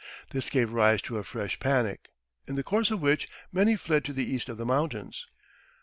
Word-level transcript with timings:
This 0.31 0.49
gave 0.49 0.71
rise 0.71 0.99
to 1.03 1.19
a 1.19 1.23
fresh 1.23 1.59
panic, 1.59 2.09
in 2.47 2.55
the 2.55 2.63
course 2.63 2.89
of 2.89 3.03
which 3.03 3.27
many 3.51 3.75
fled 3.75 4.03
to 4.05 4.13
the 4.13 4.25
east 4.25 4.49
of 4.49 4.57
the 4.57 4.65
mountains. 4.65 5.27